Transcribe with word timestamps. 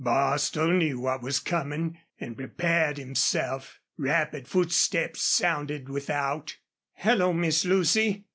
Bostil 0.03 0.71
knew 0.71 0.99
what 0.99 1.21
was 1.21 1.37
coming 1.39 1.99
and 2.19 2.35
prepared 2.35 2.97
himself. 2.97 3.79
Rapid 3.97 4.47
footsteps 4.47 5.21
sounded 5.21 5.89
without. 5.89 6.57
"Hello, 6.93 7.31
Miss 7.31 7.65
Lucy! 7.65 8.25